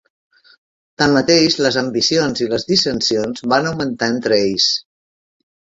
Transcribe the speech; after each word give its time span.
Tanmateix, 1.01 1.57
les 1.65 1.77
ambicions 1.83 2.43
i 2.47 2.49
les 2.55 2.67
dissensions 2.71 3.47
van 3.55 3.71
augmentar 3.73 4.11
entre 4.17 4.43
ells. 4.49 4.69